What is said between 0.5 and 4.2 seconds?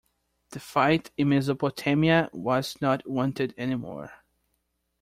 fight in Mesopotamia was not wanted anymore.